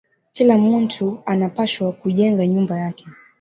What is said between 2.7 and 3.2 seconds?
yake